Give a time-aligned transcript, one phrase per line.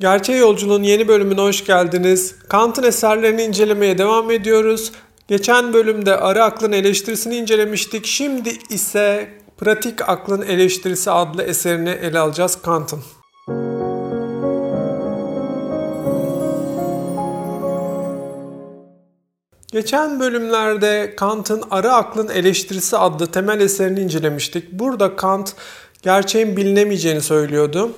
[0.00, 2.34] Gerçeğe Yolculuğun yeni bölümüne hoş geldiniz.
[2.48, 4.92] Kant'ın eserlerini incelemeye devam ediyoruz.
[5.28, 8.06] Geçen bölümde arı aklın eleştirisini incelemiştik.
[8.06, 13.00] Şimdi ise pratik aklın eleştirisi adlı eserini ele alacağız Kant'ın.
[19.72, 24.72] Geçen bölümlerde Kant'ın Arı Aklın Eleştirisi adlı temel eserini incelemiştik.
[24.72, 25.54] Burada Kant
[26.02, 27.90] gerçeğin bilinemeyeceğini söylüyordu.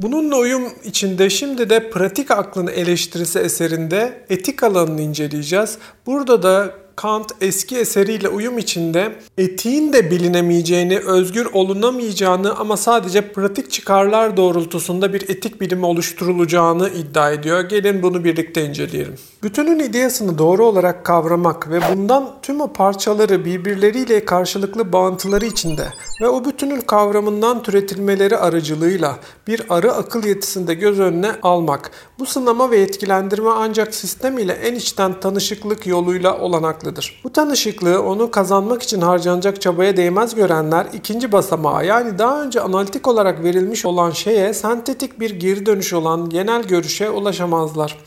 [0.00, 5.78] Bununla uyum içinde şimdi de pratik aklın eleştirisi eserinde etik alanını inceleyeceğiz.
[6.06, 13.70] Burada da Kant eski eseriyle uyum içinde etiğin de bilinemeyeceğini, özgür olunamayacağını ama sadece pratik
[13.70, 17.60] çıkarlar doğrultusunda bir etik bilimi oluşturulacağını iddia ediyor.
[17.60, 19.14] Gelin bunu birlikte inceleyelim.
[19.42, 25.86] Bütünün ideyasını doğru olarak kavramak ve bundan tüm o parçaları birbirleriyle karşılıklı bağıntıları içinde
[26.22, 31.90] ve o bütünün kavramından türetilmeleri aracılığıyla bir arı akıl yetisinde göz önüne almak.
[32.18, 36.38] Bu sınama ve etkilendirme ancak sistem ile en içten tanışıklık yoluyla
[36.86, 37.20] olanaklıdır.
[37.24, 43.08] Bu tanışıklığı onu kazanmak için harcanacak çabaya değmez görenler ikinci basamağa yani daha önce analitik
[43.08, 47.98] olarak verilmiş olan şeye sentetik bir geri dönüş olan genel görüşe ulaşamazlar.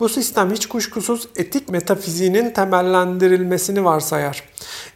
[0.00, 4.42] Bu sistem hiç kuşkusuz etik metafiziğinin temellendirilmesini varsayar.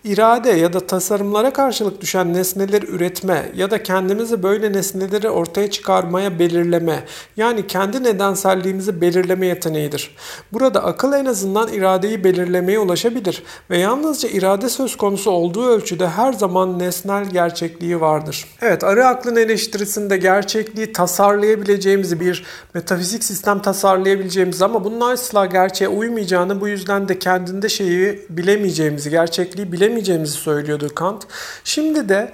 [0.04, 6.38] İrade ya da tasarımlara karşılık düşen nesneleri üretme ya da kendimizi böyle nesneleri ortaya çıkarmaya
[6.38, 7.04] belirleme
[7.36, 10.16] yani kendi nedenselliğimizi belirleme yeteneğidir.
[10.52, 16.32] Burada akıl en azından iradeyi belirlemeye ulaşabilir ve yalnızca irade söz konusu olduğu ölçüde her
[16.32, 18.46] zaman nesnel gerçekliği vardır.
[18.62, 26.60] Evet arı aklın eleştirisinde gerçekliği tasarlayabileceğimizi bir metafizik sistem tasarlayabileceğimizi ama bunun asla gerçeğe uymayacağını
[26.60, 29.89] bu yüzden de kendinde şeyi bilemeyeceğimizi, gerçekliği bilemeyeceğimizi
[30.38, 31.26] söylüyordu Kant.
[31.64, 32.32] Şimdi de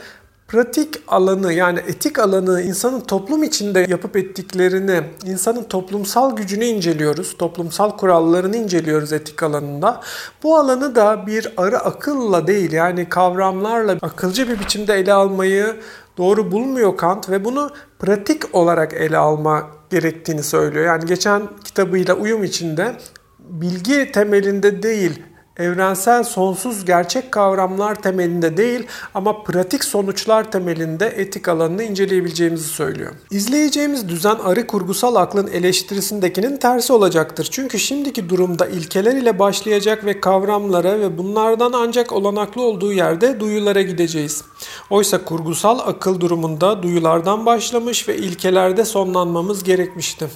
[0.48, 7.36] pratik alanı yani etik alanı insanın toplum içinde yapıp ettiklerini, insanın toplumsal gücünü inceliyoruz.
[7.38, 10.00] Toplumsal kurallarını inceliyoruz etik alanında.
[10.42, 15.76] Bu alanı da bir arı akılla değil yani kavramlarla akılcı bir biçimde ele almayı
[16.18, 20.86] doğru bulmuyor Kant ve bunu pratik olarak ele alma gerektiğini söylüyor.
[20.86, 22.96] Yani geçen kitabıyla uyum içinde
[23.38, 25.22] bilgi temelinde değil,
[25.58, 33.12] evrensel sonsuz gerçek kavramlar temelinde değil ama pratik sonuçlar temelinde etik alanını inceleyebileceğimizi söylüyor.
[33.30, 37.48] İzleyeceğimiz düzen arı kurgusal aklın eleştirisindekinin tersi olacaktır.
[37.50, 43.82] Çünkü şimdiki durumda ilkeler ile başlayacak ve kavramlara ve bunlardan ancak olanaklı olduğu yerde duyulara
[43.82, 44.44] gideceğiz.
[44.90, 50.28] Oysa kurgusal akıl durumunda duyulardan başlamış ve ilkelerde sonlanmamız gerekmişti.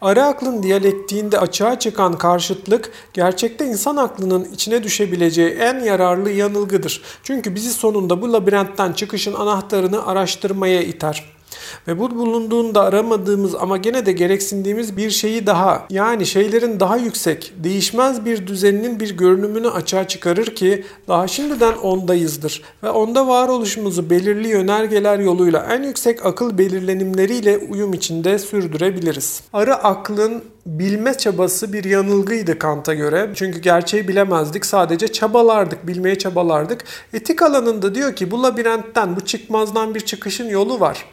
[0.00, 7.02] Arı aklın diyalektiğinde açığa çıkan karşıtlık gerçekte insan aklının içine düşebileceği en yararlı yanılgıdır.
[7.22, 11.39] Çünkü bizi sonunda bu labirentten çıkışın anahtarını araştırmaya iter.
[11.88, 17.52] Ve bu bulunduğunda aramadığımız ama gene de gereksindiğimiz bir şeyi daha yani şeylerin daha yüksek,
[17.56, 22.62] değişmez bir düzeninin bir görünümünü açığa çıkarır ki daha şimdiden ondayızdır.
[22.82, 29.42] Ve onda varoluşumuzu belirli yönergeler yoluyla en yüksek akıl belirlenimleriyle uyum içinde sürdürebiliriz.
[29.52, 33.30] Arı aklın bilme çabası bir yanılgıydı Kant'a göre.
[33.34, 34.66] Çünkü gerçeği bilemezdik.
[34.66, 36.84] Sadece çabalardık, bilmeye çabalardık.
[37.12, 41.04] Etik alanında diyor ki bu labirentten, bu çıkmazdan bir çıkışın yolu var.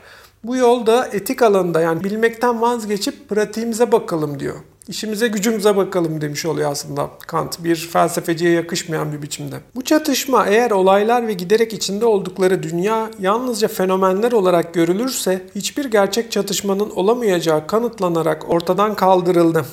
[0.44, 4.56] Bu yolda etik alanında yani bilmekten vazgeçip pratiğimize bakalım diyor.
[4.88, 7.64] İşimize gücümüze bakalım demiş oluyor aslında Kant.
[7.64, 9.56] Bir felsefeciye yakışmayan bir biçimde.
[9.76, 16.32] Bu çatışma eğer olaylar ve giderek içinde oldukları dünya yalnızca fenomenler olarak görülürse hiçbir gerçek
[16.32, 19.66] çatışmanın olamayacağı kanıtlanarak ortadan kaldırıldı.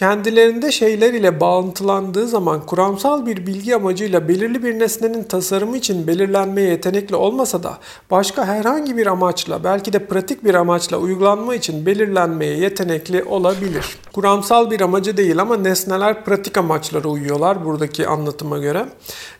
[0.00, 6.68] Kendilerinde şeyler ile bağıntılandığı zaman kuramsal bir bilgi amacıyla belirli bir nesnenin tasarımı için belirlenmeye
[6.68, 7.78] yetenekli olmasa da
[8.10, 13.98] başka herhangi bir amaçla belki de pratik bir amaçla uygulanma için belirlenmeye yetenekli olabilir.
[14.12, 18.86] Kuramsal bir amacı değil ama nesneler pratik amaçlara uyuyorlar buradaki anlatıma göre.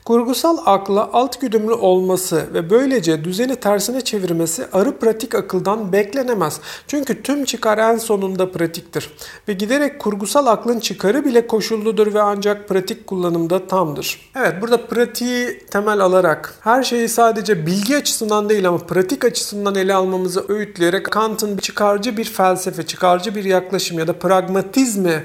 [0.05, 6.61] Kurgusal akla alt güdümlü olması ve böylece düzeni tersine çevirmesi arı pratik akıldan beklenemez.
[6.87, 9.11] Çünkü tüm çıkar en sonunda pratiktir.
[9.49, 14.31] Ve giderek kurgusal aklın çıkarı bile koşulludur ve ancak pratik kullanımda tamdır.
[14.37, 19.95] Evet burada pratiği temel alarak her şeyi sadece bilgi açısından değil ama pratik açısından ele
[19.95, 25.25] almamızı öğütleyerek Kant'ın çıkarcı bir felsefe, çıkarcı bir yaklaşım ya da pragmatizmi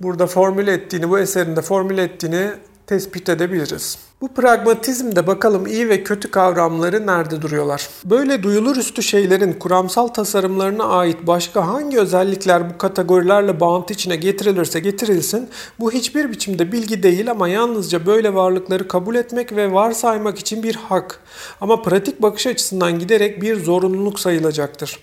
[0.00, 2.50] burada formüle ettiğini, bu eserinde formüle ettiğini
[2.86, 3.98] tespit edebiliriz.
[4.20, 7.88] Bu pragmatizmde bakalım iyi ve kötü kavramları nerede duruyorlar?
[8.04, 14.80] Böyle duyulur üstü şeylerin kuramsal tasarımlarına ait başka hangi özellikler bu kategorilerle bağıntı içine getirilirse
[14.80, 15.48] getirilsin
[15.80, 20.74] bu hiçbir biçimde bilgi değil ama yalnızca böyle varlıkları kabul etmek ve varsaymak için bir
[20.74, 21.20] hak.
[21.60, 25.00] Ama pratik bakış açısından giderek bir zorunluluk sayılacaktır.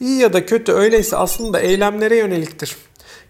[0.00, 2.76] İyi ya da kötü öyleyse aslında eylemlere yöneliktir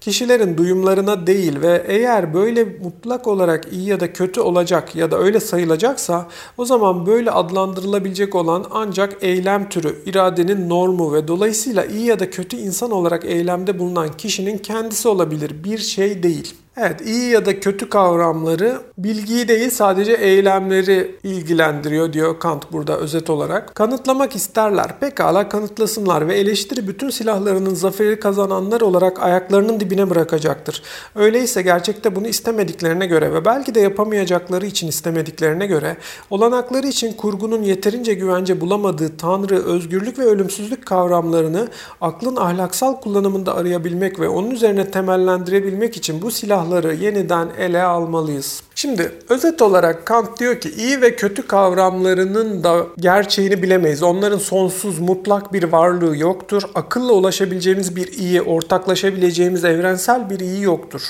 [0.05, 5.19] kişilerin duyumlarına değil ve eğer böyle mutlak olarak iyi ya da kötü olacak ya da
[5.19, 6.29] öyle sayılacaksa
[6.59, 12.31] o zaman böyle adlandırılabilecek olan ancak eylem türü, iradenin normu ve dolayısıyla iyi ya da
[12.31, 16.55] kötü insan olarak eylemde bulunan kişinin kendisi olabilir, bir şey değil.
[16.77, 23.31] Evet, iyi ya da kötü kavramları bilgiyi değil sadece eylemleri ilgilendiriyor diyor Kant burada özet
[23.31, 23.75] olarak.
[23.75, 25.01] Kanıtlamak isterler.
[25.01, 30.83] Pekala kanıtlasınlar ve eleştiri bütün silahlarının zaferi kazananlar olarak ayaklarının dibine bırakacaktır.
[31.15, 35.97] Öyleyse gerçekte bunu istemediklerine göre ve belki de yapamayacakları için istemediklerine göre
[36.31, 41.69] olanakları için kurgunun yeterince güvence bulamadığı tanrı, özgürlük ve ölümsüzlük kavramlarını
[42.01, 48.63] aklın ahlaksal kullanımında arayabilmek ve onun üzerine temellendirebilmek için bu silah silahları yeniden ele almalıyız.
[48.75, 54.03] Şimdi özet olarak Kant diyor ki iyi ve kötü kavramlarının da gerçeğini bilemeyiz.
[54.03, 56.63] Onların sonsuz mutlak bir varlığı yoktur.
[56.75, 61.03] Akılla ulaşabileceğimiz bir iyi, ortaklaşabileceğimiz evrensel bir iyi yoktur.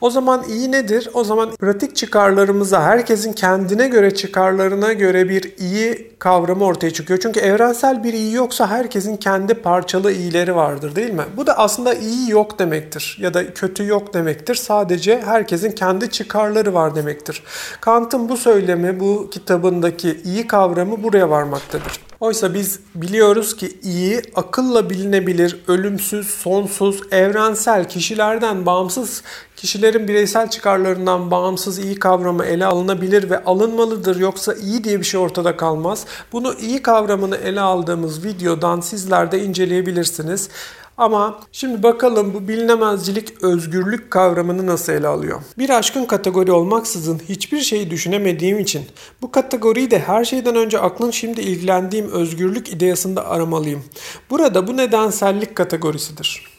[0.00, 1.08] O zaman iyi nedir?
[1.14, 7.20] O zaman pratik çıkarlarımıza, herkesin kendine göre çıkarlarına göre bir iyi kavramı ortaya çıkıyor.
[7.22, 11.24] Çünkü evrensel bir iyi yoksa herkesin kendi parçalı iyileri vardır değil mi?
[11.36, 14.54] Bu da aslında iyi yok demektir ya da kötü yok demektir.
[14.54, 17.42] Sadece herkesin kendi çıkarları var demektir.
[17.80, 22.00] Kant'ın bu söylemi, bu kitabındaki iyi kavramı buraya varmaktadır.
[22.22, 29.22] Oysa biz biliyoruz ki iyi, akılla bilinebilir, ölümsüz, sonsuz, evrensel, kişilerden bağımsız,
[29.56, 34.16] kişilerin bireysel çıkarlarından bağımsız iyi kavramı ele alınabilir ve alınmalıdır.
[34.16, 36.06] Yoksa iyi diye bir şey ortada kalmaz.
[36.32, 40.48] Bunu iyi kavramını ele aldığımız videodan sizler de inceleyebilirsiniz.
[40.96, 45.42] Ama şimdi bakalım bu bilinemezcilik özgürlük kavramını nasıl ele alıyor?
[45.58, 48.82] Bir aşkın kategori olmaksızın hiçbir şeyi düşünemediğim için
[49.22, 53.84] bu kategoriyi de her şeyden önce aklın şimdi ilgilendiğim özgürlük ideyasında aramalıyım.
[54.30, 56.52] Burada bu nedensellik kategorisidir.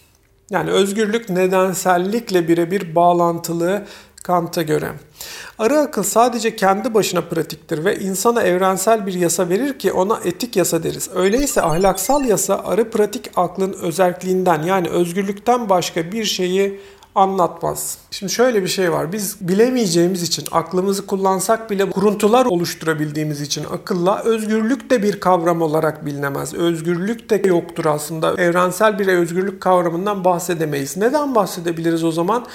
[0.50, 3.86] Yani özgürlük nedensellikle birebir bağlantılı
[4.24, 4.92] Kant'a göre.
[5.60, 10.56] Arı akıl sadece kendi başına pratiktir ve insana evrensel bir yasa verir ki ona etik
[10.56, 11.10] yasa deriz.
[11.16, 16.80] Öyleyse ahlaksal yasa arı pratik aklın özelliğinden yani özgürlükten başka bir şeyi
[17.16, 17.98] anlatmaz.
[18.12, 19.12] Şimdi şöyle bir şey var.
[19.12, 26.06] Biz bilemeyeceğimiz için, aklımızı kullansak bile kuruntular oluşturabildiğimiz için akılla özgürlük de bir kavram olarak
[26.06, 26.54] bilinemez.
[26.54, 28.42] Özgürlük de yoktur aslında.
[28.42, 30.98] Evrensel bir özgürlük kavramından bahsedemeyiz.
[30.98, 32.46] Neden bahsedebiliriz o zaman?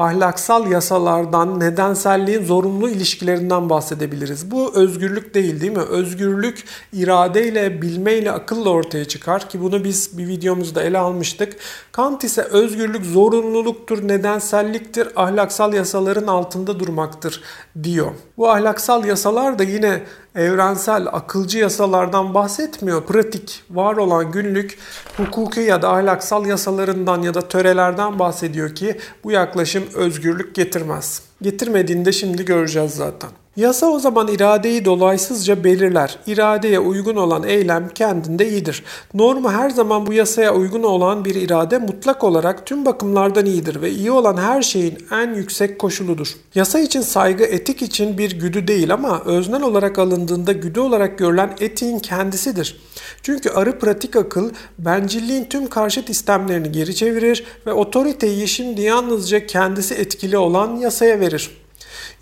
[0.00, 4.50] Ahlaksal yasalardan, nedenselliğin zorunlu ilişkilerinden bahsedebiliriz.
[4.50, 5.82] Bu özgürlük değil değil mi?
[5.82, 11.56] Özgürlük iradeyle, bilmeyle, akılla ortaya çıkar ki bunu biz bir videomuzda ele almıştık.
[11.92, 17.42] Kant ise özgürlük zorunluluktur, nedenselliktir, ahlaksal yasaların altında durmaktır
[17.82, 18.10] diyor.
[18.36, 20.02] Bu ahlaksal yasalar da yine
[20.34, 23.06] evrensel akılcı yasalardan bahsetmiyor.
[23.06, 24.78] Pratik, var olan günlük
[25.16, 31.22] hukuki ya da ahlaksal yasalarından ya da törelerden bahsediyor ki bu yaklaşım özgürlük getirmez.
[31.42, 33.30] Getirmediğini de şimdi göreceğiz zaten.
[33.60, 36.18] Yasa o zaman iradeyi dolaysızca belirler.
[36.26, 38.84] İradeye uygun olan eylem kendinde iyidir.
[39.14, 43.90] Normu her zaman bu yasaya uygun olan bir irade mutlak olarak tüm bakımlardan iyidir ve
[43.90, 46.36] iyi olan her şeyin en yüksek koşuludur.
[46.54, 51.56] Yasa için saygı etik için bir güdü değil ama öznel olarak alındığında güdü olarak görülen
[51.60, 52.80] etiğin kendisidir.
[53.22, 59.94] Çünkü arı pratik akıl bencilliğin tüm karşıt istemlerini geri çevirir ve otoriteyi şimdi yalnızca kendisi
[59.94, 61.59] etkili olan yasaya verir.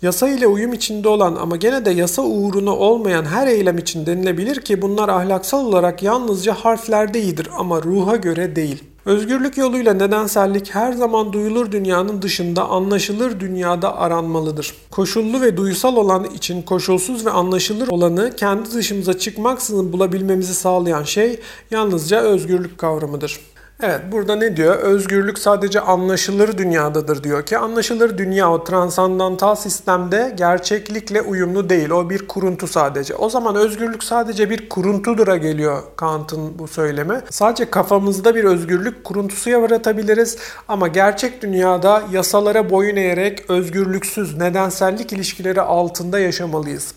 [0.01, 4.61] Yasa ile uyum içinde olan ama gene de yasa uğruna olmayan her eylem için denilebilir
[4.61, 8.83] ki bunlar ahlaksal olarak yalnızca harflerde iyidir ama ruha göre değil.
[9.05, 14.73] Özgürlük yoluyla nedensellik her zaman duyulur dünyanın dışında anlaşılır dünyada aranmalıdır.
[14.91, 21.39] Koşullu ve duysal olan için koşulsuz ve anlaşılır olanı kendi dışımıza çıkmaksızın bulabilmemizi sağlayan şey
[21.71, 23.39] yalnızca özgürlük kavramıdır.
[23.83, 24.75] Evet burada ne diyor?
[24.75, 31.89] Özgürlük sadece anlaşılır dünyadadır diyor ki anlaşılır dünya o transandantal sistemde gerçeklikle uyumlu değil.
[31.89, 33.15] O bir kuruntu sadece.
[33.15, 37.21] O zaman özgürlük sadece bir kuruntudura geliyor Kant'ın bu söylemi.
[37.29, 45.61] Sadece kafamızda bir özgürlük kuruntusu yaratabiliriz ama gerçek dünyada yasalara boyun eğerek özgürlüksüz nedensellik ilişkileri
[45.61, 46.93] altında yaşamalıyız.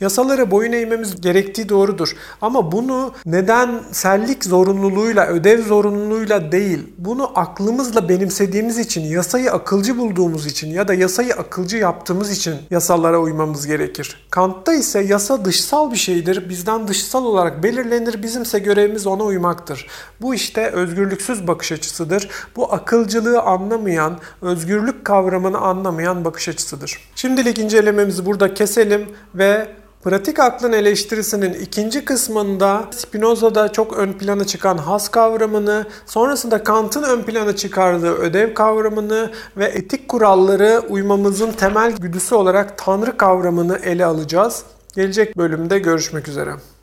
[0.00, 2.12] Yasalara boyun eğmemiz gerektiği doğrudur.
[2.40, 10.68] Ama bunu nedensellik zorunluluğuyla, ödev zorunluluğuyla değil, bunu aklımızla benimsediğimiz için, yasayı akılcı bulduğumuz için
[10.68, 14.26] ya da yasayı akılcı yaptığımız için yasalara uymamız gerekir.
[14.30, 16.48] Kant'ta ise yasa dışsal bir şeydir.
[16.48, 18.22] Bizden dışsal olarak belirlenir.
[18.22, 19.86] Bizimse görevimiz ona uymaktır.
[20.20, 22.28] Bu işte özgürlüksüz bakış açısıdır.
[22.56, 26.98] Bu akılcılığı anlamayan, özgürlük kavramını anlamayan bakış açısıdır.
[27.14, 29.68] Şimdilik incelememizi burada keselim ve
[30.04, 37.22] Pratik aklın eleştirisinin ikinci kısmında Spinoza'da çok ön plana çıkan has kavramını, sonrasında Kant'ın ön
[37.22, 44.62] plana çıkardığı ödev kavramını ve etik kuralları uymamızın temel güdüsü olarak tanrı kavramını ele alacağız.
[44.94, 46.50] Gelecek bölümde görüşmek üzere.